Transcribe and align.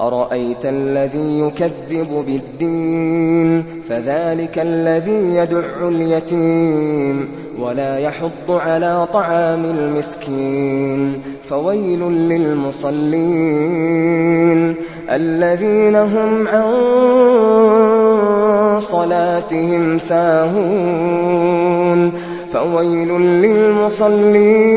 أرأيت 0.00 0.64
الذي 0.64 1.40
يكذب 1.40 2.24
بالدين 2.26 3.64
فذلك 3.88 4.58
الذي 4.58 5.36
يدع 5.36 5.88
اليتيم 5.88 7.28
ولا 7.60 7.98
يحض 7.98 8.50
على 8.50 9.06
طعام 9.12 9.64
المسكين 9.64 11.22
فويل 11.48 12.00
للمصلين 12.28 13.16
الذين 15.10 15.96
هم 15.96 16.48
عن 16.48 16.72
صلاتهم 18.80 19.98
ساهون 19.98 21.66
فويل 22.52 23.08
للمصلين 23.20 24.76